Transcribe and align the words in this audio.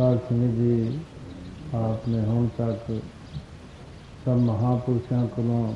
ਸਾਧ 0.00 0.18
ਸੰਗਤ 0.28 0.54
ਜੀ 0.54 0.98
ਆਪਨੇ 1.74 2.20
ਹੁਣ 2.20 2.46
ਤੱਕ 2.58 3.00
ਸਭ 4.24 4.36
ਮਹਾਪੁਰਸ਼ਾਂ 4.36 5.26
ਕੋਲੋਂ 5.26 5.74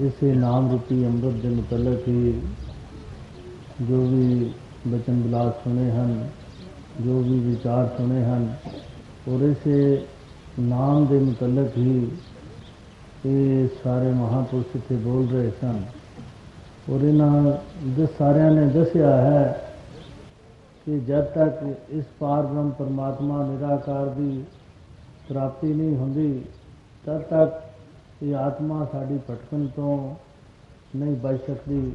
ਇਸੇ 0.00 0.32
ਨਾਮ 0.34 0.70
ਰੂਪੀ 0.70 1.06
ਅੰਮ੍ਰਿਤ 1.06 1.32
ਦੇ 1.32 1.48
ਮੁਤਲਕ 1.48 2.08
ਹੀ 2.08 2.42
ਜੋ 3.82 4.06
ਵੀ 4.06 4.52
ਬਚਨ 4.88 5.22
ਬਲਾਸ 5.22 5.54
ਸੁਣੇ 5.54 5.90
ਹਨ, 5.90 6.28
ਜੋ 7.00 7.20
ਵੀ 7.20 7.38
ਵਿਚਾਰ 7.40 7.88
ਸੁਣੇ 7.96 8.24
ਹਨ, 8.24 8.56
ਔਰ 9.28 9.42
ਇਸੇ 9.42 10.06
ਨਾਮ 10.58 11.06
ਦੇ 11.06 11.18
ਮੁਤਲਕ 11.18 11.78
ਹੀ 11.78 12.10
ਇਹ 13.26 13.68
ਸਾਰੇ 13.84 14.12
ਮਹਾਪੁਰਸ਼ 14.12 14.76
ਇੱਥੇ 14.76 14.96
ਬੋਲ 14.96 15.28
ਰਹੇ 15.28 15.50
ਸਨ। 15.60 15.82
ਔਰ 16.90 17.00
ਇਹਨਾਂ 17.00 17.52
ਦੇ 17.86 18.06
ਸਾਰਿਆਂ 18.18 18.50
ਨੇ 18.50 18.66
ਦੱਸਿਆ 18.66 19.16
ਹੈ 19.16 19.70
ਕਿ 20.86 20.98
ਜਦ 21.00 21.24
ਤੱਕ 21.24 21.62
ਇਸ 21.90 22.04
ਪਾਰ 22.18 22.42
ਬ੍ਰਹਮ 22.42 22.70
ਪਰਮਾਤਮਾ 22.70 23.46
ਨਿਰਾਕਾਰ 23.46 24.06
ਦੀ 24.06 24.44
ਪ੍ਰਾਪਤੀ 25.28 25.74
ਨਹੀਂ 25.74 25.96
ਹੁੰਦੀ, 25.96 26.44
ਤਦ 27.04 27.20
ਤੱਕ 27.20 28.22
ਇਹ 28.22 28.34
ਆਤਮਾ 28.34 28.86
ਸਾਡੀ 28.92 29.18
ਭਟਕਣ 29.30 29.66
ਤੋਂ 29.66 30.14
ਨਹੀਂ 30.96 31.16
ਬਚ 31.16 31.38
ਸਕਦੀ। 31.46 31.92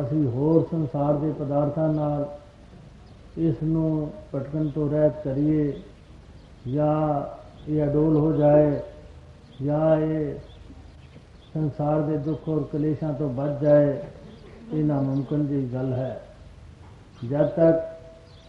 ਅਸੀਂ 0.00 0.26
ਹੋਰ 0.26 0.66
ਸੰਸਾਰ 0.70 1.14
ਦੇ 1.14 1.32
ਪਦਾਰਥਾਂ 1.32 1.88
ਨਾਲ 1.88 2.38
ਇਸ 3.38 3.62
ਨੂੰ 3.62 4.10
ਭਟਕਣ 4.34 4.68
ਤੋਂ 4.68 4.90
ਰਹਿਤ 4.90 5.22
ਕਰੀਏ, 5.24 5.72
ਜਾਂ 6.68 7.22
ਇਹ 7.68 7.84
ਅਡੋਲ 7.84 8.16
ਹੋ 8.16 8.32
ਜਾਏ, 8.32 8.80
ਜਾਂ 9.62 9.96
ਇਹ 9.96 10.34
ਸੰਸਾਰ 11.54 12.00
ਦੇ 12.00 12.16
ਦੁੱਖ 12.16 12.48
ਔਰ 12.48 12.62
ਕਲੇਸ਼ਾਂ 12.62 13.12
ਤੋਂ 13.12 13.30
ਬਚ 13.30 13.62
ਜਾਏ, 13.62 13.98
ਇਹ 14.72 14.84
ਨਾਮੁਮਕਿਨ 14.84 15.46
ਦੀ 15.46 15.74
ਗੱਲ 15.74 15.92
ਹੈ। 15.92 16.20
ਜਦ 17.28 17.48
ਤੱਕ 17.48 17.91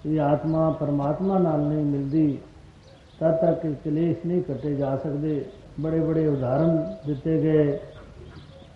ਇਹ 0.05 0.19
ਆਤਮਾ 0.19 0.69
ਪਰਮਾਤਮਾ 0.69 1.37
ਨਾਲ 1.39 1.59
ਨਹੀਂ 1.59 1.85
ਮਿਲਦੀ, 1.85 2.37
ਤਦ 3.19 3.35
ਤੱਕ 3.35 3.65
ਇਹ 3.65 3.75
ਕਲੇਸ਼ 3.83 4.25
ਨਹੀਂ 4.25 4.41
ਕੱਟੇ 4.43 4.73
ਜਾ 4.75 4.95
ਸਕਦੇ। 4.97 5.45
ਬੜੇ 5.79 5.99
ਬੜੇ 5.99 6.27
ਉਦਾਹਰਨ 6.27 6.95
ਦਿੱਤੇ 7.07 7.37
ਗਏ 7.43 7.79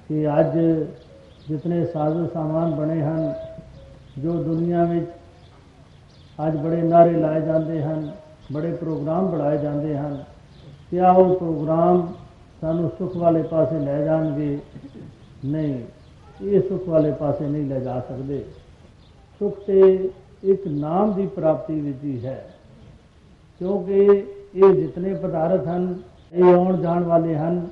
ਕਿ 0.08 0.28
ਅੱਜ 0.40 0.58
ਜਿਤਨੇ 1.50 1.86
ਸਾਜ਼ੋ 1.86 2.28
ਸਾਮਾਨ 2.28 2.76
ਬਣੇ 2.76 3.02
ਹਨ, 3.02 3.34
ਜੋ 4.18 4.44
ਦੁਨੀਆ 4.44 4.84
ਵਿੱਚ 4.84 5.06
ਅੱਜ 6.48 6.56
ਬੜੇ 6.56 6.82
ਨਾਰੇ 6.82 7.12
ਲਾਏ 7.12 7.42
ਜਾਂਦੇ 7.42 7.82
ਹਨ, 7.84 8.12
ਬੜੇ 8.54 8.72
ਪ੍ਰੋਗਰਾਮ 8.74 9.28
ਬਣਾਏ 9.28 9.58
ਜਾਂਦੇ 9.58 9.98
ਹਨ 9.98 10.24
ਕਿਆ 10.92 11.12
ਉਹ 11.12 11.36
ਪ੍ਰੋਗਰਾਮ 11.36 12.08
ਸਾਨੂੰ 12.62 12.90
ਸੁਖ 12.90 13.16
ਵਾਲੇ 13.18 13.42
ਪਾਸੇ 13.44 13.80
ਲੈ 13.80 14.02
ਜਾਣਗੇ। 14.06 14.60
ਨਹੀਂ, 15.46 15.80
ਇਹ 16.42 16.62
ਸੁਖ 16.62 16.88
ਵਾਲੇ 16.90 17.12
ਪਾਸੇ 17.12 17.48
ਨਹੀਂ 17.48 17.66
ਲੈ 17.66 17.80
ਜਾ 17.80 18.00
ਸਕਦੇ। 18.00 18.46
ਸੁਖ 19.40 19.60
ਤੇ 19.66 20.10
ਇੱਕ 20.44 20.68
ਨਾਮ 20.68 21.14
ਦੀ 21.14 21.28
ਪ੍ਰਾਪਤੀ 21.28 21.82
ਵਿੱਚ 21.82 22.04
ਹੀ 22.04 22.26
ਹੈ। 22.26 22.50
ਕਿਉਂਕਿ 23.60 24.26
ਇਹ 24.56 24.74
ਜਿਤਨੇ 24.74 25.14
ਪਦਾਰਥ 25.14 25.68
ਹਨ, 25.68 26.00
ਇਹ 26.34 26.44
ਆਉਣ 26.44 26.82
ਜਾਣ 26.82 27.04
ਵਾਲੇ 27.04 27.36
ਹਨ, 27.36 27.68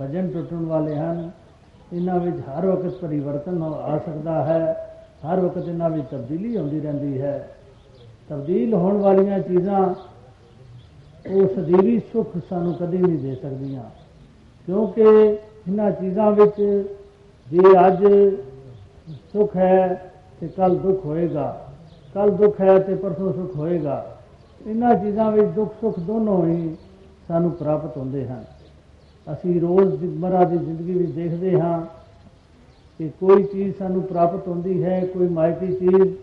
ਭਜਨ 0.00 0.30
ਟੁੱਟਣ 0.30 0.56
ਵਾਲੇ 0.56 0.96
ਹਨ, 0.96 1.30
ਇਹਨਾਂ 1.92 2.20
ਵਿੱਚ 2.20 2.36
ਹਰ 2.36 2.66
ਵਕਤ 2.66 2.94
ਪਰਿਵਰਤਨ 2.94 3.62
ਆ 3.62 3.98
ਸਕਦਾ 3.98 4.44
ਹੈ, 4.44 4.74
ਹਰ 5.26 5.40
ਵਕਤ 5.40 5.68
ਇਹਨਾਂ 5.68 5.90
ਵਿੱਚ 5.90 6.06
ਤਬਦੀਲੀ 6.10 6.56
ਆਉਂਦੀ 6.56 6.80
ਰਹਿੰਦੀ 6.80 7.20
ਹੈ। 7.20 7.48
ਤਬਦੀਲ 8.28 8.74
ਹੋਣ 8.74 8.96
ਵਾਲੀਆਂ 8.96 9.40
ਚੀਜ਼ਾਂ 9.40 9.94
ਉਹ 11.30 11.48
ਸਦੀਵੀ 11.48 11.98
ਸੁਖ 11.98 12.32
ਸਾਨੂੰ 12.48 12.74
ਕਦੇ 12.74 12.98
ਨਹੀਂ 12.98 13.18
ਦੇ 13.18 13.34
ਸਕਦੀਆਂ। 13.34 13.82
ਕਿਉਂਕਿ 14.66 15.02
ਇਹਨਾਂ 15.68 15.90
ਚੀਜ਼ਾਂ 15.90 16.32
ਵਿੱਚ 16.32 16.88
ਜੇ 17.50 17.60
ਅੱਜ 17.86 18.04
ਸੁਖ 19.32 19.56
ਹੈ 19.56 20.12
ਤੇ 20.40 20.48
ਕੱਲ 20.48 20.76
ਦੁੱਖ 20.76 21.04
ਹੋਏਗਾ। 21.04 21.67
ਕੱਲ 22.14 22.30
ਦੁੱਖ 22.30 22.60
ਹੈ 22.60 22.78
ਤੇ 22.78 22.94
ਪਰਸੋਂ 22.94 23.32
ਸੁਖ 23.32 23.56
ਹੋਏਗਾ। 23.56 24.16
ਇਹਨਾਂ 24.66 24.94
ਚੀਜ਼ਾਂ 24.94 25.32
ਵਿੱਚ 25.32 25.46
ਦੁੱਖ 25.46 25.74
ਸੁਖ 25.80 26.00
ਦੋਨੋਂ 26.00 26.46
ਹੀ 26.46 26.76
ਸਾਨੂੰ 27.28 27.50
ਪ੍ਰਾਪਤ 27.50 27.96
ਹੁੰਦੇ 27.96 28.28
ਹਨ। 28.28 28.44
ਅਸੀਂ 29.32 29.60
ਰੋਜ਼ 29.60 30.04
ਮਰਾ 30.04 30.44
ਦੀ 30.44 30.58
ਜ਼ਿੰਦਗੀ 30.58 30.92
ਵਿੱਚ 30.92 31.10
ਦੇਖਦੇ 31.12 31.60
ਹਾਂ 31.60 31.86
ਕਿ 32.98 33.08
ਕੋਈ 33.20 33.42
ਚੀਜ਼ 33.42 33.76
ਸਾਨੂੰ 33.76 34.02
ਪ੍ਰਾਪਤ 34.02 34.48
ਹੁੰਦੀ 34.48 34.84
ਹੈ, 34.84 35.06
ਕੋਈ 35.06 35.28
ਮਾਇਕੀ 35.28 35.66
ਚੀਜ਼, 35.66 36.14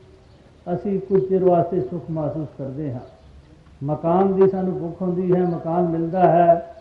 ਅਸੀਂ 0.73 0.99
ਕੁਝ 0.99 1.29
ਚਿਰ 1.29 1.43
ਵਾਸਤੇ 1.43 1.81
ਸੁਖ 1.81 2.09
ਮਹਿਸੂਸ 2.09 2.47
ਕਰਦੇ 2.57 2.93
ਹਾਂ। 2.93 2.99
ਮਕਾਨ 3.83 4.33
ਦੀ 4.33 4.49
ਸਾਨੂੰ 4.49 4.79
ਭੁੱਖ 4.79 5.01
ਹੁੰਦੀ 5.01 5.33
ਹੈ, 5.33 5.41
ਮਕਾਨ 5.43 5.87
ਮਿਲਦਾ 5.87 6.27
ਹੈ। 6.27 6.75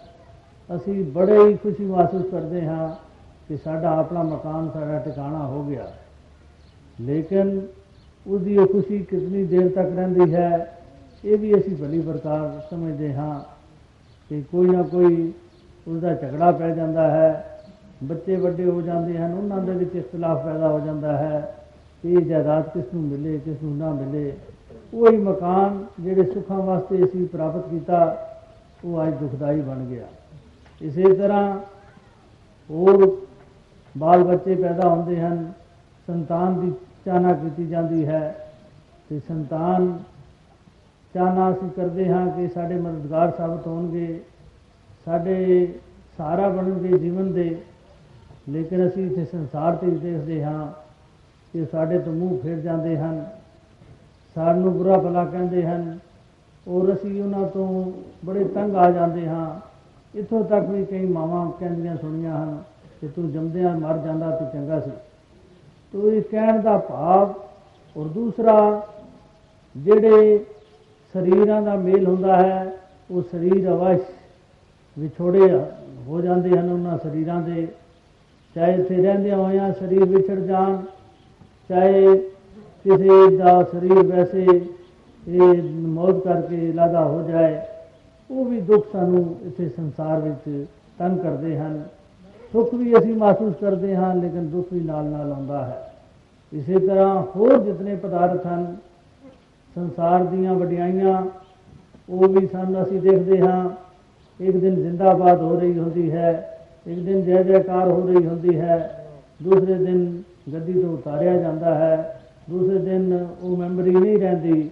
ਅਸੀਂ 0.76 1.04
ਬੜੇ 1.04 1.48
ਹੀ 1.48 1.56
ਖੁਸ਼ੀ 1.56 1.84
ਮਹਿਸੂਸ 1.84 2.31
ਕਰਦੇ 2.31 2.66
ਹਾਂ 2.66 2.88
ਕਿ 3.48 3.56
ਸਾਡਾ 3.56 3.91
ਆਪਣਾ 3.91 4.22
ਮਕਾਨ, 4.22 4.70
ਸਾਡਾ 4.75 4.98
ਟਿਕਾਣਾ 4.98 5.47
ਹੋ 5.47 5.62
ਗਿਆ। 5.64 5.93
ਲੇਕਿਨ 7.00 7.60
ਉਸ 8.26 8.40
ਦੀ 8.42 8.56
ਉਹ 8.58 8.66
ਖੁਸ਼ੀ 8.66 8.98
ਕਿੰਨੀ 8.98 9.44
ਦੇਰ 9.44 9.68
ਤੱਕ 9.68 9.96
ਰਹਿੰਦੀ 9.96 10.34
ਹੈ, 10.34 10.78
ਇਹ 11.24 11.38
ਵੀ 11.38 11.54
ਅਸੀਂ 11.54 11.76
ਭਲੀ 11.76 12.00
ਪ੍ਰਕਾਰ 12.00 12.60
ਸਮਝਦੇ 12.70 13.14
ਹਾਂ 13.14 13.40
ਕਿ 14.30 14.42
ਕੋਈ 14.52 14.66
ਨਾ 14.66 14.82
ਕੋਈ 14.82 15.32
ਉਸ 15.88 16.00
ਦਾ 16.00 16.14
ਝਗੜਾ 16.14 16.52
ਪੈ 16.52 16.70
ਜਾਂਦਾ 16.70 17.10
ਹੈ, 17.10 17.60
ਬੱਚੇ 18.04 18.36
ਵੱਡੇ 18.36 18.64
ਹੋ 18.64 18.80
ਜਾਂਦੇ 18.82 19.18
ਹਨ, 19.18 19.34
ਉਹਨਾਂ 19.34 19.58
ਦੇ 19.58 19.72
ਵਿੱਚ 19.72 19.96
ਇਖਤਲਾਫ 19.96 20.44
ਪੈਦਾ 20.44 20.68
ਹੋ 20.68 20.80
ਜਾਂਦਾ 20.80 21.16
ਹੈ, 21.16 21.54
ਕਿ 22.02 22.12
ਇਹ 22.12 22.20
ਜਾਇਦਾਦ 22.20 22.68
ਕਿਸ 22.68 22.84
ਨੂੰ 22.94 23.02
ਮਿਲੇ, 23.02 23.38
ਕਿਸ 23.38 23.62
ਨੂੰ 23.62 23.76
ਨਾ 23.76 23.90
ਮਿਲੇ। 23.90 24.32
ਉਹ 24.94 25.10
ਹੀ 25.10 25.16
ਮਕਾਨ 25.16 25.84
ਜਿਹੜੇ 26.00 26.32
ਸੁੱਖਾਂ 26.32 26.58
ਵਾਸਤੇ 26.58 27.04
ਅਸੀਂ 27.04 27.26
ਪ੍ਰਾਪਤ 27.26 27.68
ਕੀਤਾ, 27.70 28.28
ਉਹ 28.84 29.06
ਅੱਜ 29.06 29.14
ਦੁਖਦਾਈ 29.14 29.60
ਬਣ 29.60 29.84
ਗਿਆ। 29.84 30.06
ਇਸੇ 30.82 31.14
ਤਰ੍ਹਾਂ 31.14 31.58
ਹੋਰ 32.70 33.18
ਬਾਲ 33.98 34.24
ਬੱਚੇ 34.24 34.54
ਪੈਦਾ 34.54 34.88
ਹੁੰਦੇ 34.88 35.20
ਹਨ, 35.20 35.52
ਸੰਤਾਨ 36.06 36.60
ਦੀ 36.60 36.72
ਚਾਹਨਾ 37.06 37.32
ਕੀਤੀ 37.32 37.66
ਜਾਂਦੀ 37.66 38.06
ਹੈ 38.06 38.34
ਤੇ 39.10 39.19
ਸੰਤਾਨ 39.28 39.92
ਚਾਹਨਾ 41.15 41.50
ਅਸੀਂ 41.50 41.69
ਕਰਦੇ 41.70 42.09
ਹਾਂ 42.09 42.26
ਕਿ 42.28 42.47
ਸਾਡੇ 42.48 42.75
ਮਦਦਗਾਰ 42.76 43.31
ਸਾਬਤ 43.31 43.66
ਹੋਣਗੇ, 43.66 44.20
ਸਾਡੇ 45.06 45.66
ਸਹਾਰਾ 46.19 46.48
ਬਣਨਗੇ 46.48 46.98
ਜੀਵਨ 46.98 47.32
ਦੇ। 47.32 47.56
ਲੇਕਿਨ 48.48 48.87
ਅਸੀਂ 48.87 49.06
ਇੱਥੇ 49.06 49.25
ਸੰਸਾਰ 49.25 49.76
ਤੇ 49.76 49.91
ਦੇਖਦੇ 49.91 50.43
ਹਾਂ 50.44 50.66
ਕਿ 51.54 51.64
ਸਾਡੇ 51.64 51.98
ਤੋਂ 51.98 52.12
ਮੂੰਹ 52.12 52.38
ਫੇਰ 52.38 52.59
ਜਾਂਦੇ 52.60 52.97
ਹਨ, 52.98 53.25
ਸਾਨੂੰ 54.37 54.72
ਬੁਰਾ 54.72 54.98
ਭਲਾ 54.98 55.25
ਕਹਿੰਦੇ 55.25 55.66
ਹਨ 55.66 55.98
ਔਰ 56.66 56.93
ਅਸੀਂ 56.94 57.22
ਉਹਨਾਂ 57.22 57.47
ਤੋਂ 57.48 57.93
ਬੜੇ 58.25 58.44
ਤੰਗ 58.44 58.75
ਆ 58.75 58.91
ਜਾਂਦੇ 58.91 59.26
ਹਾਂ। 59.28 59.60
ਇੱਥੋਂ 60.14 60.44
ਤੱਕ 60.44 60.69
ਵੀ 60.69 60.84
ਕਈ 60.84 61.06
ਮਾਵਾਂ 61.06 61.50
ਕਹਿੰਦੀਆਂ 61.50 61.97
ਸੁਣੀਆਂ 61.97 62.37
ਹਨ 62.37 62.62
ਕਿ 63.00 63.09
ਤੂੰ 63.09 63.31
ਜੰਮਦਿਆਂ 63.32 63.75
ਮਰ 63.76 63.98
ਜਾਂਦਾ 63.98 64.31
ਤੇ 64.31 64.44
ਚੰਗਾ 64.53 64.81
ਸੀ। 64.81 64.91
ਤੋ 65.94 66.10
ਇਹ 66.10 66.22
ਕਹਿਣ 66.31 66.60
ਦਾ 66.62 66.77
ਭਾਵ 66.88 67.34
ਔਰ 67.97 68.06
ਦੂਸਰਾ 68.09 68.56
ਜਿਹੜੇ 69.75 70.38
ਸਰੀਰਾਂ 71.15 71.60
ਦਾ 71.62 71.75
ਮੇਲ 71.75 72.06
ਹੁੰਦਾ 72.06 72.37
ਹੈ, 72.37 72.72
ਉਹ 73.10 73.22
ਸਰੀਰ 73.22 73.69
ਅਵਸ਼ 73.69 74.00
ਵਿਛੋੜੇ 74.97 75.49
ਹੋ 76.06 76.21
ਜਾਂਦੇ 76.21 76.50
ਹਨ 76.50 76.72
ਉਹਨਾਂ 76.72 76.97
ਸਰੀਰਾਂ 76.99 77.41
ਦੇ। 77.43 77.66
ਚਾਹੇ 78.56 78.75
ਇੱਥੇ 78.75 78.97
ਰਹਿੰਦਿਆਂ 78.97 79.37
ਹੋਇਆਂ 79.37 79.72
ਸਰੀਰ 79.72 80.05
ਵਿਛੜ 80.06 80.38
ਜਾਣ, 80.38 80.77
ਚਾਹੇ 81.69 82.16
ਕਿਸੇ 82.84 83.37
ਦਾ 83.37 83.62
ਸਰੀਰ 83.62 84.03
ਵੈਸੇ 84.05 84.47
ਇਹ 84.47 85.62
ਮੌਤ 85.88 86.22
ਕਰਕੇ 86.25 86.72
ਲਾਦਾ 86.72 87.05
ਹੋ 87.05 87.22
ਜਾਏ, 87.28 87.61
ਉਹ 88.31 88.44
ਵੀ 88.44 88.61
ਦੁੱਖ 88.61 88.93
ਸਾਨੂੰ 88.93 89.25
ਇੱਥੇ 89.47 89.69
ਸੰਸਾਰ 89.69 90.21
ਵਿੱਚ 90.21 90.66
ਤੰਗ 90.99 91.19
ਕਰਦੇ 91.19 91.56
ਹਨ। 91.59 91.82
ਸੁੱਖ 92.54 92.75
ਵੀ 92.75 92.98
ਅਸੀਂ 92.98 93.15
ਮਹਿਸੂਸ 93.15 93.54
ਕਰਦੇ 93.60 93.97
ਹਾਂ, 93.97 94.15
ਲੇਕਿਨ 94.15 94.47
ਦੁੱਖ 94.48 94.72
ਵੀ 94.72 94.81
ਨਾਲ 94.81 95.04
ਨਾਲ 95.04 95.32
ਆਉਂਦਾ 95.32 95.65
ਹੈ। 95.65 95.92
ਇਸੇ 96.53 96.78
ਤਰ੍ਹਾਂ 96.78 97.22
ਹੋਰ 97.37 97.59
ਜਿਤਨੇ 97.59 97.94
ਪਦਾਰਥ 97.94 98.47
ਹਨ, 98.47 98.76
ਸੰਸਾਰ 99.76 100.25
ਦੀਆਂ 100.25 100.54
ਵਡਿਆਈਆਂ, 100.54 101.22
ਉਹ 102.10 102.28
ਵੀ 102.28 102.47
ਸਾਨੂੰ 102.47 102.82
ਅਸੀਂ 102.82 103.00
ਦੇਖਦੇ 103.00 103.41
ਹਾਂ। 103.41 103.70
ਇੱਕ 104.41 104.56
ਦਿਨ 104.56 104.75
ਜ਼ਿੰਦਾਬਾਦ 104.75 105.43
ਹੋ 105.43 105.60
ਰਹੀ 105.60 105.78
ਹੁੰਦੀ 105.78 106.10
ਹੈ, 106.12 106.59
ਇੱਕ 106.87 107.00
ਦਿਨ 107.00 107.22
ਜੈ 107.22 107.43
ਜੈਕਾਰ 107.43 107.91
ਹੋ 107.91 108.06
ਰਹੀ 108.06 108.26
ਹੁੰਦੀ 108.26 108.60
ਹੈ। 108.60 109.06
ਦੂਸਰੇ 109.43 109.75
ਦਿਨ 109.75 110.22
ਗੱਦੀ 110.53 110.72
ਤੋਂ 110.72 110.93
ਉਤਾਰਿਆ 110.93 111.37
ਜਾਂਦਾ 111.37 111.75
ਹੈ, 111.75 112.20
ਦੂਸਰੇ 112.50 112.78
ਦਿਨ 112.78 113.28
ਉਹ 113.43 113.56
ਮੈਮਰੀ 113.56 113.91
ਨਹੀਂ 113.91 114.19
ਰਹਿੰਦੀ। 114.19 114.70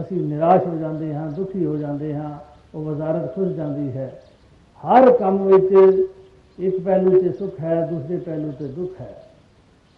ਅਸੀਂ 0.00 0.20
ਨਿਰਾਸ਼ 0.20 0.66
ਹੋ 0.66 0.76
ਜਾਂਦੇ 0.76 1.14
ਹਾਂ, 1.14 1.30
ਦੁਖੀ 1.30 1.66
ਹੋ 1.66 1.76
ਜਾਂਦੇ 1.76 2.14
ਹਾਂ, 2.14 2.38
ਉਹ 2.74 2.84
ਵਜ਼ਾਰਤ 2.84 3.34
ਖੁੱਸ 3.34 3.48
ਜਾਂਦੀ 3.48 3.92
ਹੈ। 3.92 4.12
ਹਰ 4.84 5.10
ਕੰਮ 5.10 5.46
ਵਿੱਚ 5.46 5.74
ਇੱਕ 6.58 6.80
ਪਹਿਲੂ 6.80 7.20
ਤੇ 7.20 7.32
ਸੁਖ 7.32 7.60
ਹੈ, 7.60 7.86
ਦੂਸਰੇ 7.86 8.16
ਪਹਿਲੂ 8.16 8.52
ਤੇ 8.58 8.68
ਦੁੱਖ 8.68 9.00
ਹੈ। 9.00 9.14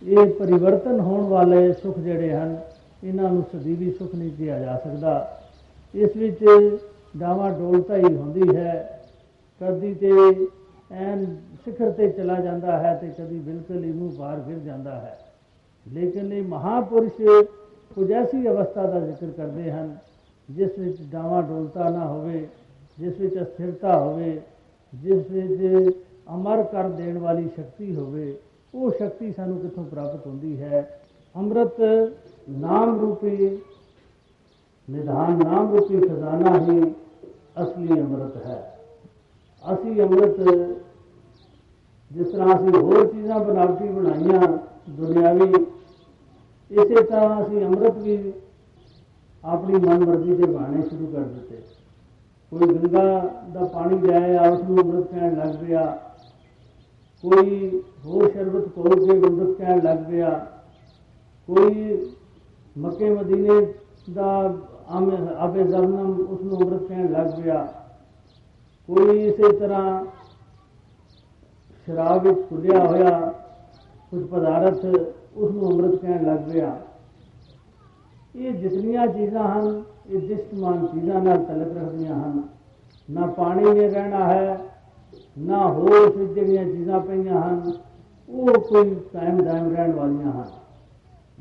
ਇਹ 0.02 0.26
ਪਰਿਵਰਤਨ 0.30 1.00
ਹੋਣ 1.00 1.20
ਵਾਲੇ 1.20 1.72
ਸੁਖ 1.72 1.98
ਜਿਹੜੇ 1.98 2.32
ਹਨ, 2.32 2.60
ਇਹਨਾਂ 3.04 3.30
ਨੂੰ 3.30 3.44
ਸਦੀਵੀ 3.52 3.90
ਸੁਖ 3.90 4.14
ਨਹੀਂ 4.14 4.30
ਕਿਹਾ 4.30 4.58
ਜਾ 4.58 4.76
ਸਕਦਾ। 4.84 5.40
ਇਸ 5.94 6.16
ਵਿੱਚ 6.16 6.44
ਡਾਵਾ 7.16 7.50
ਡੋਲਤਾ 7.50 7.96
ਹੀ 7.96 8.04
ਹੁੰਦੀ 8.04 8.56
ਹੈ। 8.56 9.00
ਕਦੀ 9.60 9.94
ਤੇ 9.94 10.10
ਐਨ 10.92 11.36
ਸਿਖਰ 11.64 11.90
ਤੇ 11.90 12.08
ਚਲਾ 12.08 12.40
ਜਾਂਦਾ 12.40 12.78
ਹੈ 12.78 12.94
ਤੇ 12.94 13.08
ਕਦੀ 13.18 13.38
ਬਿਲਕੁਲ 13.38 13.84
ਹੀ 13.84 13.92
ਮੂੰਹ 13.92 14.12
ਬਾਹਰ 14.12 14.40
ਫਿਰ 14.40 14.58
ਜਾਂਦਾ 14.58 14.94
ਹੈ। 14.94 15.18
ਲੇਕਿਨ 15.86 16.32
ਇਹ 16.32 16.42
ਮਹਾਪੁਰਸ਼ 16.42 17.20
ਕੁਝ 17.94 18.10
ਐਸੀ 18.12 18.48
ਅਵਸਥਾ 18.48 18.86
ਦਾ 18.86 19.00
ਜ਼ਿਕਰ 19.00 19.26
ਕਰਦੇ 19.36 19.70
ਹਨ, 19.72 19.96
ਜਿਸ 20.50 20.78
ਵਿੱਚ 20.78 21.02
ਡਾਵਾ 21.02 21.42
ਡੋਲਤਾ 21.42 21.88
ਨਾ 21.88 22.06
ਹੋਵੇ, 22.08 22.46
ਜਿਸ 22.98 23.18
ਵਿੱਚ 23.20 23.42
ਅਸਥਿਰਤਾ 23.42 23.98
ਹੋਵੇ, 23.98 24.40
ਜਿਸ 24.94 25.30
ਵਿੱਚ 25.30 25.90
ਅਮਰ 26.26 26.62
ਕਰ 26.62 26.88
ਦੇਣ 26.88 27.18
ਵਾਲੀ 27.18 27.48
ਸ਼ਕਤੀ 27.48 27.94
ਹੋਵੇ, 27.96 28.36
ਉਹ 28.74 28.90
ਸ਼ਕਤੀ 28.90 29.32
ਸਾਨੂੰ 29.32 29.58
ਕਿੱਥੋਂ 29.58 29.84
ਪ੍ਰਾਪਤ 29.84 30.26
ਹੁੰਦੀ 30.26 30.60
ਹੈ? 30.62 31.00
ਅੰਮ੍ਰਿਤ 31.34 31.80
ਨਾਮ 32.50 32.98
ਰੂਪੀ, 33.00 33.60
ਨਿਧਾਨ 34.88 35.38
ਨਾਮ 35.44 35.70
ਰੂਪੀ 35.76 36.00
ਖਜ਼ਾਨਾ 36.00 36.58
ਹੀ 36.58 36.80
ਅਸਲੀ 37.62 38.00
ਅੰਮ੍ਰਿਤ 38.00 38.36
ਹੈ। 38.46 38.58
ਅਸੀਂ 39.64 40.00
ਅੰਮ੍ਰਿਤ 40.02 40.40
ਜਿਸ 42.10 42.28
ਤਰ੍ਹਾਂ 42.28 42.54
ਅਸੀਂ 42.56 42.80
ਹੋਰ 42.80 43.06
ਚੀਜ਼ਾਂ 43.06 43.40
ਬਨਾਵਟੀ 43.40 43.88
ਬਣਾਈਆਂ 43.88 44.40
ਦੁਨਿਆਵੀ, 44.90 45.52
ਇਸੇ 46.70 47.02
ਤਰ੍ਹਾਂ 47.02 47.42
ਅਸੀਂ 47.42 47.64
ਅੰਮ੍ਰਿਤ 47.66 47.98
ਵੀ 47.98 48.32
ਆਪਣੀ 49.44 49.74
ਮਨਮਰਜ਼ੀ 49.74 50.34
ਦੇ 50.34 50.46
ਬਾਣੇ 50.46 50.82
ਸ਼ੁਰੂ 50.82 51.06
ਕਰ 51.06 51.20
ਦਿੱਤੇ। 51.20 51.62
ਕੋਈ 52.52 52.66
ਗੰਗਾ 52.68 53.18
ਦਾ 53.54 53.64
ਪਾਣੀ 53.64 53.98
ਜਾਏ 53.98 54.36
ਉਸ 54.48 54.62
ਨੂੰ 54.62 54.78
ਅੰਮ੍ਰਿਤ 54.80 55.06
ਕਹਿਣ 55.10 55.36
ਲੱਗ 55.38 55.54
ਪਿਆ 55.56 55.82
ਕੋਈ 57.24 57.82
ਹੋਰ 58.04 58.30
ਸ਼ਰਬਤ 58.32 58.68
ਕੋਲ 58.68 58.94
ਕੇ 58.96 59.18
ਅੰਮ੍ਰਿਤ 59.18 59.56
ਕਹਿਣ 59.58 59.82
ਲੱਗ 59.82 59.98
ਪਿਆ, 60.04 60.30
ਕੋਈ 61.48 61.98
ਮੱਕੇ 62.76 63.10
ਮਦੀਨੇ 63.10 63.60
ਦਾ 64.12 64.28
ਆਮ 64.88 65.10
ਆਪੇ 65.38 65.62
ਜ਼ਮਨਮ 65.62 66.20
ਉਸ 66.20 66.40
ਨੂੰ 66.42 66.60
ਅੰਮ੍ਰਿਤ 66.60 66.82
ਕਹਿਣ 66.82 67.10
ਲੱਗ 67.12 67.30
ਪਿਆ, 67.42 67.66
ਕੋਈ 68.88 69.18
ਇਸੇ 69.20 69.52
ਤਰ੍ਹਾਂ 69.58 70.04
ਸ਼ਰਾਬ 71.86 72.26
ਵਿੱਚ 72.26 72.38
ਖੁੱਲਿਆ 72.48 72.86
ਹੋਇਆ 72.86 73.10
ਕੁਝ 74.12 74.22
ਪਦਾਰਥ 74.26 74.84
ਉਸ 74.84 75.50
ਨੂੰ 75.50 75.70
ਅੰਮ੍ਰਿਤ 75.70 75.94
ਕਹਿਣ 75.96 76.24
ਲੱਗ 76.26 76.50
ਪਿਆ। 76.52 76.78
ਇਹ 78.34 78.52
ਜਿਤਨੀਆਂ 78.52 79.06
ਚੀਜ਼ਾਂ 79.06 79.48
ਹਨ, 79.48 79.82
ਇਹ 80.08 80.20
ਦਿਸ਼ਟਮਾਨ 80.20 80.86
ਚੀਜ਼ਾਂ 80.86 81.22
ਨਾਲ 81.22 81.44
ਤਲਕ 81.44 81.76
ਰੱਖਦੀਆਂ 81.76 82.14
ਹਨ। 82.14 82.42
ਨਾ 83.08 83.26
ਪਾਣੀ 83.28 83.70
ਨੇ 83.70 83.88
ਰਹਿਣਾ 83.88 84.24
ਹੈ 84.24 84.58
ਨਾ 85.38 85.68
ਹੋਰ 85.68 86.10
ਫਿਰ 86.10 86.26
ਜਿਹੜੀਆਂ 86.26 86.64
ਚੀਜ਼ਾਂ 86.64 87.00
ਪਈਆਂ 87.00 87.42
ਹਨ, 87.42 87.72
ਉਹ 88.28 88.52
ਕੋਈ 88.52 88.94
ਕਾਇਮ 88.94 89.42
ਦਾਇਮ 89.42 89.76
ਰਹਿਣ 89.76 89.92
ਵਾਲੀਆਂ 89.92 90.32
ਹਨ। 90.32 90.44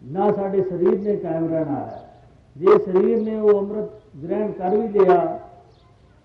ਨਾ 0.03 0.31
ਸਾਡੇ 0.31 0.63
ਸਰੀਰ 0.63 1.01
ਨੇ 1.01 1.15
ਕਾਇਮ 1.15 1.47
ਰਹਿਣਾ 1.49 1.75
ਹੈ। 1.75 2.09
ਜੇ 2.57 2.77
ਸਰੀਰ 2.85 3.21
ਨੇ 3.21 3.39
ਉਹ 3.39 3.59
ਅੰਮ੍ਰਿਤ 3.59 3.85
ਗ੍ਰਹਿਣ 4.23 4.51
ਕਰ 4.51 4.77
ਵੀ 4.77 4.87
ਲਿਆ, 4.87 5.39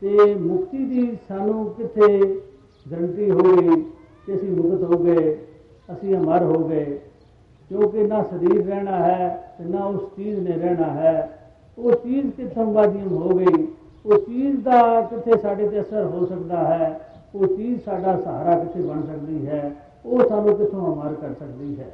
ਤੇ 0.00 0.35
ਮੁਕਤੀ 0.35 0.85
ਦੀ 0.85 1.19
ਸਾਨੂੰ 1.29 1.70
ਕਿੱਥੇ 1.70 2.41
ਗਰੰਟੀ 2.91 3.31
ਹੋ 3.31 3.38
ਗਈ 3.38 3.82
ਕਿ 4.26 4.35
ਅਸੀਂ 4.35 4.50
ਮੁਕਤ 4.50 4.82
ਹੋ 4.82 5.05
ਗਏ, 5.05 5.47
ਅਸੀਂ 5.93 6.17
ਅਮਰ 6.17 6.43
ਹੋ 6.43 6.69
ਗਏ? 6.69 7.00
ਕਿਉਂਕਿ 7.69 8.02
ਨਾ 8.02 8.23
ਸਰੀਰ 8.23 8.67
ਰਹਿਣਾ 8.67 8.97
ਹੈ 8.97 9.55
ਤੇ 9.58 9.64
ਨਾ 9.64 9.85
ਉਸ 9.85 10.17
ਚੀਜ਼ 10.17 10.40
ਨੇ 10.40 10.56
ਰਹਿਣਾ 10.56 10.90
ਹੈ। 10.90 11.38
ਉਹ 11.79 11.93
ਚੀਜ਼ 11.93 12.32
ਕਿੱਥੋਂ 12.32 12.73
ਵਾਜੀਮ 12.73 13.12
ਹੋ 13.12 13.29
ਗਈ? 13.29 13.69
ਉਹ 14.06 14.19
ਚੀਜ਼ 14.19 14.61
ਦਾ 14.61 15.00
ਕਿੱਥੇ 15.00 15.38
ਸਾਡੇ 15.38 15.69
ਤੇ 15.69 15.81
ਅਸਰ 15.81 16.05
ਹੋ 16.05 16.26
ਸਕਦਾ 16.26 16.56
ਹੈ? 16.56 17.13
ਉਹ 17.34 17.46
ਚੀਜ਼ 17.46 17.82
ਸਾਡਾ 17.82 18.20
ਸਹਾਰਾ 18.20 18.58
ਕਿੱਥੇ 18.58 18.81
ਬਣ 18.81 19.02
ਸਕਦੀ 19.02 19.46
ਹੈ? 19.46 19.72
ਉਹ 20.06 20.28
ਸਾਨੂੰ 20.28 20.56
ਕਿੱਥੋਂ 20.56 20.94
ਅਮਰ 20.94 21.14
ਕਰ 21.14 21.34
ਸਕਦੀ 21.34 21.81
ਹੈ? 21.81 21.90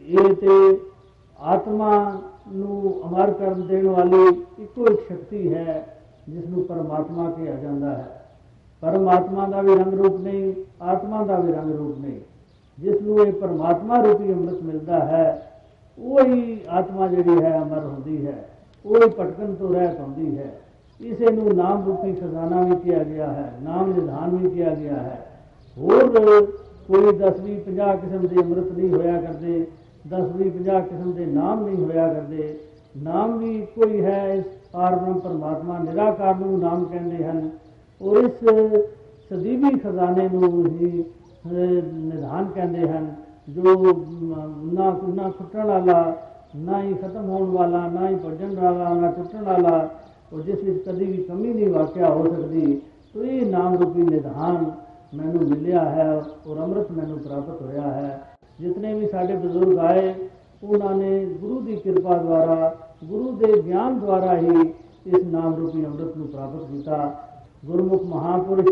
ਇਹ 0.00 0.34
ਤੇ 0.34 0.80
ਆਤਮਾ 1.40 2.20
ਨੂੰ 2.52 3.00
ਅਮਰ 3.08 3.30
ਕਰਨ 3.30 3.66
ਦੇਣ 3.66 3.86
ਵਾਲੀ 3.88 4.44
ਇੱਕੋ 4.58 4.86
ਇੱਕ 4.86 5.00
ਸ਼ਕਤੀ 5.08 5.54
ਹੈ 5.54 5.96
ਜਿਸ 6.28 6.46
ਨੂੰ 6.46 6.64
ਪਰਮਾਤਮਾ 6.64 7.30
ਕਿਹਾ 7.30 7.54
ਜਾਂਦਾ 7.54 7.90
ਹੈ। 7.90 8.26
ਪਰਮਾਤਮਾ 8.80 9.46
ਦਾ 9.46 9.62
ਵੀ 9.62 9.74
ਰੰਗ 9.74 9.94
ਰੂਪ 9.94 10.20
ਨਹੀਂ, 10.20 10.54
ਆਤਮਾ 10.82 11.24
ਦਾ 11.24 11.38
ਵੀ 11.38 11.52
ਰੰਗ 11.52 11.74
ਰੂਪ 11.74 11.98
ਨਹੀਂ। 11.98 12.20
ਜਿਸ 12.78 13.02
ਨੂੰ 13.02 13.26
ਇਹ 13.26 13.32
ਪਰਮਾਤਮਾ 13.32 14.02
ਰੂਪੀ 14.02 14.32
ਅੰਮ੍ਰਿਤ 14.32 14.62
ਮਿਲਦਾ 14.62 14.98
ਹੈ, 14.98 15.52
ਉਹੀ 15.98 16.60
ਆਤਮਾ 16.68 17.06
ਜਿਹੜੀ 17.06 17.42
ਹੈ 17.42 17.58
ਅਮਰ 17.62 17.78
ਹੁੰਦੀ 17.78 18.26
ਹੈ। 18.26 18.48
ਉਹੀ 18.86 19.08
ਭਟਕਣ 19.08 19.54
ਤੋਂ 19.54 19.74
ਰਹਿਤ 19.74 20.00
ਹੁੰਦੀ 20.00 20.38
ਹੈ। 20.38 20.60
ਇਸੇ 21.00 21.30
ਨੂੰ 21.30 21.54
ਨਾਮ 21.56 21.84
ਰੂਪੀ 21.86 22.12
ਖਜ਼ਾਨਾ 22.12 22.62
ਵੀ 22.62 22.76
ਕਿਹਾ 22.76 23.02
ਗਿਆ 23.04 23.26
ਹੈ, 23.26 23.52
ਨਾਮ 23.62 23.92
ਨਿਧਾਨ 23.92 24.36
ਵੀ 24.36 24.50
ਕਿਹਾ 24.50 24.74
ਗਿਆ 24.74 24.96
ਹੈ। 24.96 25.18
ਹੋਰ 25.76 26.08
ਕੋਈ 26.88 27.12
10 27.18 27.38
20 27.40 27.58
50 27.66 27.96
ਕਿਸਮ 27.96 28.26
ਦੇ 28.26 28.36
ਅੰਮ੍ਰਿਤ 28.42 28.72
ਨਹੀਂ 28.72 28.90
ਹੋਇਆ 28.90 29.20
ਕਰਦੇ 29.20 29.66
10 30.08 30.26
20 30.32 30.50
50 30.50 30.80
ਕਿਸਮ 30.82 31.12
ਦੇ 31.12 31.26
ਨਾਮ 31.26 31.64
ਨਹੀਂ 31.64 31.76
ਹੋਇਆ 31.76 32.06
ਕਰਦੇ, 32.08 32.54
ਨਾਮ 32.94 33.36
ਵੀ 33.38 33.60
ਕੋਈ 33.74 34.00
ਹੈ 34.04 34.34
ਇਸ 34.34 34.44
ਪਾਰਬ੍ਰਹਮ 34.72 35.18
ਪਰਮਾਤਮਾ, 35.18 35.78
ਨਿਰਾਕਾਰ 35.78 36.34
ਨੂੰ 36.36 36.58
ਨਾਮ 36.58 36.84
ਕਹਿੰਦੇ 36.84 37.24
ਹਨ। 37.24 37.48
ਔਰ 38.00 38.16
ਇਸ 38.16 38.44
ਸਦੀਵੀ 39.30 39.78
ਖਜ਼ਾਨੇ 39.78 40.28
ਨੂੰ 40.28 40.66
ਹੀ 40.66 41.04
ਨਿਧਾਨ 41.44 42.44
ਕਹਿੰਦੇ 42.54 42.88
ਹਨ, 42.88 43.06
ਜੋ 43.48 43.74
ਨਾ 44.72 44.90
ਨਾ 45.14 45.28
ਟੁੱਟਣ 45.28 45.64
ਵਾਲਾ, 45.64 46.16
ਨਾ 46.56 46.82
ਹੀ 46.82 46.94
ਖਤਮ 46.94 47.28
ਹੋਣ 47.30 47.50
ਵਾਲਾ, 47.50 47.86
ਨਾ 47.88 48.08
ਹੀ 48.08 48.14
ਭੱਜਣ 48.16 48.54
ਵਾਲਾ, 48.56 48.94
ਨਾ 48.94 49.10
ਟੁੱਟਣ 49.10 49.44
ਵਾਲਾ 49.44 49.88
ਔਰ 50.32 50.40
ਜਿਸ 50.40 50.62
ਵਿੱਚ 50.64 50.78
ਕਦੀ 50.88 51.04
ਵੀ 51.04 51.22
ਕਮੀ 51.22 51.52
ਨਹੀਂ, 51.54 51.68
ਵਾਕਿਆ 51.68 52.10
ਹੋ 52.10 52.24
ਸਕਦੀ। 52.24 52.80
ਤੋ 53.14 53.22
ਇਹ 53.24 53.46
ਨਾਮ 53.46 53.76
ਰੂਪੀ 53.76 54.02
ਨਿਧਾਨ 54.02 54.70
ਮੈਨੂੰ 55.14 55.48
ਮਿਲਿਆ 55.48 55.84
ਹੈ, 55.84 56.22
ਔਰ 56.46 56.58
ਅੰਮ੍ਰਿਤ 56.58 56.90
ਮੈਨੂੰ 56.92 57.18
ਪ੍ਰਾਪਤ 57.18 57.62
ਹੋਇਆ 57.62 57.92
ਹੈ। 57.92 58.20
ਜਿਤਨੇ 58.60 58.92
ਵੀ 58.94 59.06
ਸਾਡੇ 59.06 59.36
ਬਜ਼ੁਰਗ 59.36 59.78
ਆਏ, 59.78 60.14
ਉਹਨਾਂ 60.62 60.94
ਨੇ 60.96 61.24
ਗੁਰੂ 61.40 61.60
ਦੀ 61.60 61.76
ਕਿਰਪਾ 61.76 62.16
ਦੁਆਰਾ, 62.16 62.74
ਗੁਰੂ 63.04 63.30
ਦੇ 63.36 63.60
ਗਿਆਨ 63.62 63.98
ਦੁਆਰਾ 63.98 64.36
ਹੀ 64.36 64.72
ਇਸ 65.06 65.24
ਨਾਮ 65.24 65.54
ਰੂਪੀ 65.56 65.84
ਅੰਮ੍ਰਿਤ 65.84 66.16
ਨੂੰ 66.16 66.26
ਪ੍ਰਾਪਤ 66.28 66.70
ਕੀਤਾ। 66.70 67.14
ਗੁਰਮੁਖ 67.66 68.02
ਮਹਾਪੁਰਸ਼, 68.04 68.68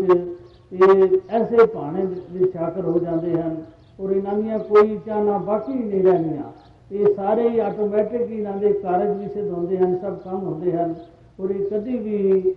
ਇਹ 0.71 1.17
ਐਸੇ 1.29 1.65
ਭਾਣੇ 1.65 2.05
ਵਿੱਚ 2.05 2.51
ਸ਼ਾਕਰ 2.51 2.85
ਹੋ 2.85 2.99
ਜਾਂਦੇ 2.99 3.41
ਹਨ, 3.41 3.55
ਔਰ 3.99 4.11
ਇਹਨਾਂ 4.11 4.33
ਦੀਆਂ 4.33 4.59
ਕੋਈ 4.59 4.97
ਚਾਹਨਾ 5.05 5.37
ਬਾਕੀ 5.37 5.73
ਨਹੀਂ 5.73 6.03
ਰਹਿਣੀਆਂ 6.03 6.51
ਇਹ 6.91 7.13
ਸਾਰੇ 7.15 7.49
ਹੀ 7.49 7.59
ਆਟੋਮੈਟਿਕ 7.59 8.21
ਹੀ 8.21 8.35
ਇਹਨਾਂ 8.35 8.57
ਦੇ 8.57 8.71
ਕਾਰਜ 8.73 9.17
ਵੀ 9.17 9.27
ਸਿੱਧ 9.27 9.49
ਹੁੰਦੇ 9.49 9.77
ਹਨ, 9.77 9.97
ਸਭ 9.97 10.17
ਕੰਮ 10.19 10.43
ਹੁੰਦੇ 10.43 10.71
ਹਨ। 10.71 10.93
ਔਰ 11.39 11.49
ਇਹ 11.49 11.65
ਕਦੀ 11.69 11.97
ਵੀ 11.97 12.55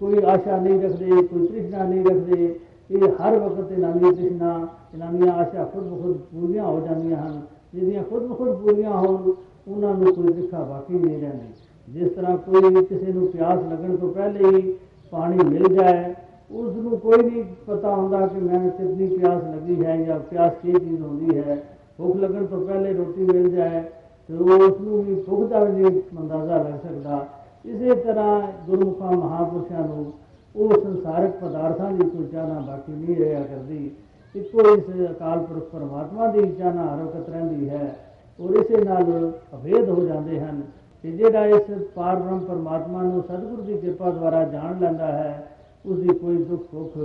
ਕੋਈ 0.00 0.22
ਆਸ਼ਾ 0.24 0.56
ਨਹੀਂ 0.56 0.80
ਰੱਖਦੇ 0.80 1.22
ਕੋਈ 1.22 1.46
ਤ੍ਰਿਸ਼ਨਾ 1.46 1.84
ਨਹੀਂ 1.84 2.04
ਰੱਖਦੇ 2.04 2.54
ਇਹ 2.90 3.02
ਹਰ 3.18 3.38
ਵਕਤ 3.38 3.72
ਇਹਨਾਂ 3.72 3.92
ਦੀ 3.92 4.10
ਤ੍ਰਿਸ਼ਨਾ 4.12 4.54
ਇਹਨਾਂ 4.94 5.12
ਦੀਆਂ 5.12 5.32
ਆਸ਼ਾ 5.34 5.64
ਖੁਦ 5.64 5.84
ਬਖੁਦ 5.84 6.16
ਪੂਰੀਆਂ 6.32 6.64
ਹੋ 6.64 6.80
ਜਾਂਦੀਆਂ 6.80 7.16
ਹਨ 7.18 7.40
ਜਿਹਦੀਆਂ 7.74 8.02
ਖੁਦ 8.02 8.22
ਬਖੁਦ 8.22 8.56
ਪੂਰੀਆਂ 8.56 8.90
ਹੋਣ 8.90 9.32
ਉਹਨਾਂ 9.68 9.94
ਨੂੰ 9.94 10.14
ਕੋਈ 10.14 10.32
ਦਿਖਾ 10.32 10.62
ਬਾਕੀ 10.62 10.94
ਨਹੀਂ 10.94 11.20
ਰਹਿੰਦੀ 11.20 11.98
ਜਿਸ 11.98 12.12
ਤਰ੍ਹਾਂ 12.12 12.36
ਕੋਈ 12.38 12.84
ਕਿਸੇ 12.84 13.12
ਨੂੰ 13.12 13.26
ਪਿਆਸ 13.26 13.62
ਲੱਗਣ 13.62 13.96
ਤੋਂ 13.96 14.12
ਪਹਿਲੇ 14.12 14.56
ਹੀ 14.56 14.74
ਪਾਣੀ 15.12 15.44
ਮਿਲ 15.44 15.74
ਜਾਏ 15.74 16.12
ਉਸ 16.52 16.76
ਨੂੰ 16.76 16.98
ਕੋਈ 16.98 17.22
ਨਹੀਂ 17.22 17.44
ਪਤਾ 17.66 17.94
ਹੁੰਦਾ 17.94 18.26
ਕਿ 18.26 18.40
ਮੈਨੂੰ 18.40 18.70
ਕਿੰਨੀ 18.70 19.06
ਪਿਆਸ 19.08 19.42
ਲੱਗੀ 19.44 19.84
ਹੈ 19.84 19.96
ਜਾਂ 19.96 20.18
ਪਿਆਸ 20.20 20.52
ਕੀ 20.62 20.72
ਚੀਜ਼ 20.72 21.00
ਹੁੰਦੀ 21.00 21.38
ਹੈ 21.38 21.62
ਭੁੱਖ 21.98 22.16
ਲੱਗਣ 22.16 22.46
ਤੋਂ 22.46 22.60
ਪਹਿਲੇ 22.60 22.92
ਰੋਟੀ 22.92 23.24
ਮਿਲ 23.24 23.48
ਜਾਏ 23.50 23.82
ਤੇ 24.28 24.34
ਉਸ 24.34 24.80
ਨੂੰ 24.80 25.02
ਵੀ 25.04 25.14
ਭੁੱਖ 25.22 25.48
ਦਾ 25.50 25.64
ਵੀ 25.64 25.82
ਨਹੀਂ 25.82 26.00
ਅੰਦਾਜ਼ਾ 26.18 26.56
ਲੱਗ 26.58 26.78
ਸਕਦਾ 26.78 27.26
ਇਸੇ 27.64 27.94
ਤਰ੍ਹਾਂ 27.94 28.40
ਗੁਰਮੁਖਾਂ 28.66 29.12
ਮਹਾਪੁਰਸ਼ਾਂ 29.12 29.86
ਨੂੰ 29.86 30.12
ਉਹ 30.54 30.72
ਸੰਸਾਰਿਕ 30.82 31.36
ਪਦਾਰਥਾਂ 31.36 31.90
ਦੀ 31.90 32.08
ਕੋਈ 32.08 32.26
ਚਾਹਨਾ 32.26 32.60
ਬਾਕੀ 32.60 32.92
ਨਹੀਂ 32.92 33.16
ਰਿਹਾ 33.16 33.42
ਕਰਦੀ। 33.42 33.90
ਇੱਕੋ 34.34 34.60
ਇਸ 34.70 34.88
ਅਕਾਲ 35.10 35.38
ਪੁਰਖ 35.38 35.64
ਪਰਮਾਤਮਾ 35.64 36.26
ਦੀ 36.26 36.50
ਚਾਹਨਾ 36.52 36.84
ਹਰ 36.84 37.02
ਵਕਤ 37.02 37.28
ਰਹਿੰਦੀ 37.30 37.68
ਹੈ 37.68 37.94
ਔਰ 38.38 38.54
ਇਸੇ 38.54 38.82
ਨਾਲ 38.84 39.30
ਅਭੇਦ 39.54 39.88
ਹੋ 39.88 40.04
ਜਾਂਦੇ 40.04 40.40
ਹਨ 40.40 40.60
ਕਿ 41.04 41.12
ਜਿਹੜਾ 41.12 41.46
ਇਸ 41.46 41.70
ਪਾਰਬ੍ਰਹਮ 41.94 42.38
ਪਰਮਾਤਮਾ 42.40 43.02
ਨੂੰ 43.02 43.22
ਸਤਿਗੁਰੂ 43.22 43.62
ਦੀ 43.62 43.78
ਕਿਰਪਾ 43.78 44.10
ਦੁਆਰਾ 44.10 44.44
ਜਾਣ 44.44 44.80
ਲੈਂਦਾ 44.80 45.06
ਹੈ 45.06 45.46
ਉਸ 45.86 45.98
ਦੀ 45.98 46.14
ਕੋਈ 46.14 46.36
ਦੁੱਖ 46.44 46.62
ਸੁੱਖ 46.70 46.98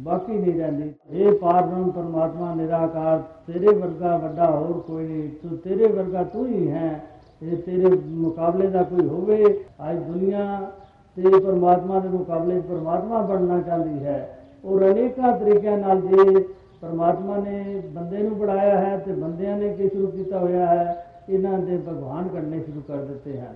ਬਾਕੀ 0.00 0.38
ਨਹੀਂ 0.38 0.58
ਰਹਿੰਦੀ। 0.60 0.92
ਇਹ 1.10 1.38
ਪਾਰਬ੍ਰਹਮ 1.38 1.90
ਪਰਮਾਤਮਾ, 1.90 2.54
ਨਿਰਾਕਾਰ 2.54 3.22
ਤੇਰੇ 3.46 3.74
ਵਰਗਾ 3.74 4.16
ਵੱਡਾ 4.16 4.50
ਹੋਰ 4.50 4.80
ਕੋਈ 4.80 5.06
ਨਹੀਂ, 5.06 5.28
ਤੂੰ 5.42 5.56
ਤੇਰੇ 5.58 5.86
ਵਰਗਾ 5.86 6.22
ਤੂੰ 6.24 6.46
ਹੀ 6.46 6.70
ਹੈ। 6.70 7.17
ਇਹ 7.42 7.56
ਤੇਰੇ 7.56 7.88
ਮੁਕਾਬਲੇ 8.06 8.66
ਦਾ 8.66 8.82
ਕੋਈ 8.82 9.06
ਹੋਵੇ, 9.08 9.44
ਅੱਜ 9.90 9.98
ਦੁਨੀਆ 9.98 10.70
ਤੇ 11.16 11.38
ਪਰਮਾਤਮਾ 11.38 11.98
ਦੇ 12.00 12.08
ਮੁਕਾਬਲੇ 12.08 12.60
ਪਰਮਾਤਮਾ 12.60 13.20
ਬਣਨਾ 13.22 13.60
ਚਾਹੁੰਦੀ 13.60 14.04
ਹੈ। 14.04 14.38
ਉਹ 14.64 14.80
ਅਨੇਕਾਂ 14.80 15.36
ਤਰੀਕਿਆਂ 15.38 15.76
ਨਾਲ 15.78 16.00
ਜੇ 16.00 16.44
ਪਰਮਾਤਮਾ 16.80 17.36
ਨੇ 17.36 17.82
ਬੰਦੇ 17.94 18.18
ਨੂੰ 18.18 18.38
ਬਣਾਇਆ 18.38 18.78
ਹੈ 18.80 18.96
ਤੇ 18.96 19.12
ਬੰਦਿਆਂ 19.12 19.56
ਨੇ 19.56 19.72
ਕੀ 19.74 19.88
ਸ਼ੁਰੂ 19.88 20.06
ਕੀਤਾ 20.06 20.38
ਹੋਇਆ 20.38 20.66
ਹੈ, 20.66 21.04
ਇਹਨਾਂ 21.28 21.58
ਦੇ 21.58 21.76
ਭਗਵਾਨ 21.78 22.28
ਕਰਨੇ 22.28 22.60
ਸ਼ੁਰੂ 22.60 22.82
ਕਰ 22.88 23.04
ਦਿੱਤੇ 23.04 23.38
ਹਨ। 23.40 23.54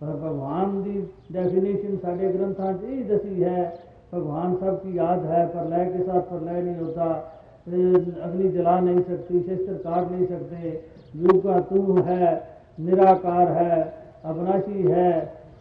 ਪਰ 0.00 0.06
ਭਗਵਾਨ 0.06 0.82
ਦੀ 0.82 1.02
ਡੈਫੀਨੇਸ਼ਨ 1.32 1.96
ਸਾਡੇ 2.02 2.32
ਗ੍ਰੰਥਾਂ 2.32 2.72
'ਚ 2.72 2.84
ਇਹ 2.84 3.04
ਦੱਸੀ 3.04 3.44
ਹੈ 3.44 3.74
ਭਗਵਾन 4.14 4.56
ਸਭ 4.60 4.78
ਕੀ 4.78 4.94
ਯਾਦ 4.94 5.24
ਹੈ, 5.26 5.46
ਪਰ 5.46 5.64
ਲੈ 5.64 5.84
ਕੇ 5.84 6.04
ਸਾਥ 6.04 6.24
ਪਰ 6.24 6.40
ਲੈ 6.40 6.60
ਨਹੀਂ 6.62 6.74
ਹੁੰਦਾ। 6.74 7.30
ਅਗਨੀ 8.24 8.48
ਜਲਾ 8.48 8.78
ਨਹੀਂ 8.80 9.00
ਸਕਤੀ 9.00 9.42
ਸ਼ਸਤਰ 9.42 9.74
ਕਾਟ 9.74 10.10
ਨਹੀਂ 10.10 10.26
ਸਕਦੇ 10.26 10.80
ਯੁਗ 11.16 11.40
ਕਾ 11.42 11.60
ਤੂੰ 11.60 12.04
ਹੈ 12.06 12.53
निराकार 12.77 13.51
है 13.53 13.79
अविनाशी 14.23 14.83
है, 14.83 15.11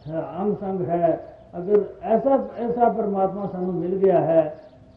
है 0.07 0.23
अंग 0.37 0.54
संग 0.57 0.88
है 0.88 1.11
अगर 1.54 1.85
ऐसा 2.07 2.38
ऐसा 2.59 2.88
परमात्मा 2.92 3.47
सानू 3.47 3.73
मिल 3.75 3.95
गया 3.97 4.18
है 4.23 4.42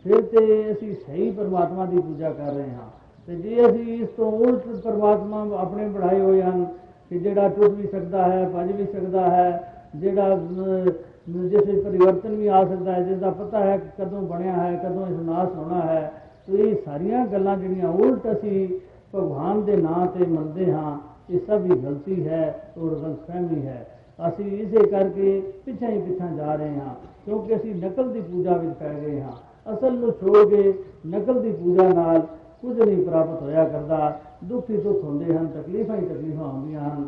ਫਿਰ 0.05 0.21
ਤੇ 0.21 0.71
ਅਸੀਂ 0.71 0.93
ਸਹੀ 0.95 1.29
ਪਰਮਾਤਮਾ 1.31 1.85
ਦੀ 1.85 1.99
ਪੂਜਾ 1.99 2.29
ਕਰ 2.29 2.53
ਰਹੇ 2.53 2.69
ਹਾਂ 2.69 2.89
ਤੇ 3.27 3.35
ਜੇ 3.35 3.65
ਅਸੀਂ 3.65 3.97
ਇਸ 4.03 4.09
ਤੋਂ 4.09 4.31
ਉਲਟ 4.31 4.67
ਪਰਮਾਤਮਾ 4.83 5.45
ਆਪਣੇ 5.57 5.87
ਬਣਾਏ 5.89 6.19
ਹੋਏ 6.19 6.41
ਹਨ 6.41 6.65
ਕਿ 7.11 7.19
ਜਿਹੜਾ 7.19 7.47
ਟੁੱਟ 7.49 7.71
ਵੀ 7.71 7.87
ਸਕਦਾ 7.87 8.23
ਹੈ 8.23 8.47
ਭੱਜ 8.49 8.71
ਵੀ 8.71 8.85
ਸਕਦਾ 8.85 9.27
ਹੈ 9.29 9.77
ਜਿਹੜਾ 9.95 10.35
ਜਿਸ 10.35 11.65
ਵਿੱਚ 11.65 11.83
ਪਰਿਵਰਤਨ 11.83 12.35
ਵੀ 12.35 12.47
ਆ 12.47 12.63
ਸਕਦਾ 12.65 12.93
ਹੈ 12.93 13.03
ਜਿਸ 13.03 13.17
ਦਾ 13.17 13.29
ਪਤਾ 13.31 13.59
ਹੈ 13.59 13.77
ਕਦੋਂ 13.99 14.21
ਬਣਿਆ 14.21 14.53
ਹੈ 14.53 14.75
ਕਦੋਂ 14.75 15.07
ਇਸ 15.07 15.19
ਨਾਸ 15.19 15.55
ਹੋਣਾ 15.55 15.81
ਹੈ 15.81 16.11
ਤੇ 16.47 16.57
ਇਹ 16.59 16.75
ਸਾਰੀਆਂ 16.85 17.25
ਗੱਲਾਂ 17.25 17.57
ਜਿਹੜੀਆਂ 17.57 17.89
ਉਲਟ 17.89 18.27
ਅਸੀਂ 18.31 18.67
ਭਗਵਾਨ 19.13 19.63
ਦੇ 19.65 19.75
ਨਾਂ 19.75 20.05
ਤੇ 20.07 20.25
ਮੰਨਦੇ 20.25 20.71
ਹਾਂ 20.71 20.97
ਇਹ 21.28 21.38
ਸਭ 21.46 21.64
ਹੀ 21.64 21.78
ਗਲਤੀ 21.82 22.26
ਹੈ 22.28 22.72
ਔਰ 22.78 22.94
ਗਲਤਫਹਿਮੀ 22.94 23.66
ਹੈ। 23.66 23.86
ਅਸੀਂ 24.18 24.44
ਇਸੇ 24.58 24.86
ਕਰਕੇ 24.86 25.40
ਪਿੱਛੇ 25.66 25.86
ਹੀ 25.86 25.98
ਪਿੱਛੇ 25.98 26.36
ਜਾ 26.36 26.54
ਰਹੇ 26.54 26.78
ਹਾਂ, 26.78 26.94
ਕਿਉਂਕਿ 27.24 27.56
ਅਸੀਂ 27.56 27.74
ਨਕਲ 27.74 28.12
ਦੀ 28.12 28.20
ਪੂਜਾ 28.20 28.56
ਵਿੱਚ 28.56 28.72
ਪੈ 28.72 28.92
ਗਏ 28.94 29.20
ਹਾਂ। 29.20 29.32
ਅਸਲ 29.74 29.92
ਨੂੰ 29.92 30.12
ਛੋੜ 30.12 30.48
ਕੇ 30.50 30.72
ਨਕਲ 31.06 31.40
ਦੀ 31.42 31.52
ਪੂਜਾ 31.52 31.88
ਨਾਲ 31.88 32.20
ਕੁਝ 32.62 32.80
ਨਹੀਂ 32.80 33.04
ਪ੍ਰਾਪਤ 33.06 33.42
ਹੋਇਆ 33.42 33.64
ਕਰਦਾ। 33.64 34.20
ਦੁੱਖ 34.44 34.70
ਹੀ 34.70 34.76
ਦੁੱਖ 34.76 35.04
ਹੁੰਦੇ 35.04 35.36
ਹਨ, 35.36 35.46
ਤਕਲੀਫਾਂ 35.46 35.96
ਹੀ 35.96 36.06
ਤਕਲੀਫਾਂ 36.06 36.48
ਹੁੰਦੀਆਂ 36.48 36.80
ਹਨ। 36.80 37.06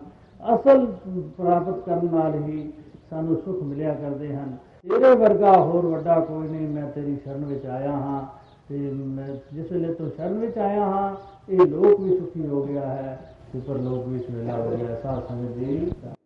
ਅਸਲ 0.54 0.86
ਪ੍ਰਾਪਤ 1.38 1.78
ਕਰਨ 1.86 2.08
ਨਾਲ 2.12 2.34
ਹੀ 2.34 2.72
ਸਾਨੂੰ 3.10 3.36
ਸੁਖ 3.36 3.62
ਮਿਲਿਆ 3.62 3.94
ਕਰਦੇ 3.94 4.34
ਹਨ। 4.34 4.56
ਤੇਰੇ 4.82 5.14
ਵਰਗਾ 5.14 5.52
ਹੋਰ 5.52 5.86
ਵੱਡਾ 5.86 6.18
ਕੋਈ 6.20 6.48
ਨਹੀਂ, 6.48 6.68
ਮੈਂ 6.68 6.90
ਤੇਰੀ 6.90 7.16
ਸ਼ਰਨ 7.16 7.44
ਵਿੱਚ 7.44 7.66
ਆਇਆ 7.66 7.92
ਹਾਂ। 7.92 8.22
ਤੇ 8.68 8.78
ਮੈਂ 8.90 9.28
ਜਿਸ 9.54 9.72
ਵੇਲੇ 9.72 9.92
ਤੋਂ 9.94 10.08
ਸ਼ਰਨ 10.10 10.38
ਵਿੱਚ 10.38 10.58
ਆਇਆ 10.58 10.84
ਹਾਂ, 10.84 11.14
ਇਹ 11.48 11.60
ਲੋਕ 11.60 12.00
ਵੀ 12.00 12.16
ਸੁਖੀ 12.18 12.46
ਹੋ 12.46 12.62
ਗਿਆ 12.62 12.86
ਹੈ। 12.86 13.18
ਤੇ 13.52 13.60
ਪਰ 13.60 13.78
ਲੋਕ 13.78 14.06
ਵੀ 14.06 14.18
ਸੁਹੇਲਾ 14.18 14.56
ਹੋ 14.56 14.76
ਗਿਆ 14.76 15.00
ਸਾਧ 15.02 15.26
ਸੰਗਤ 15.28 15.58
ਜੀ 15.58 16.17